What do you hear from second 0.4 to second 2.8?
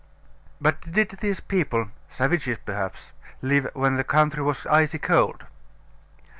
But did these people (savages